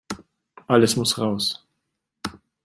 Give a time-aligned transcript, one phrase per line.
[0.67, 1.63] Alles muss raus.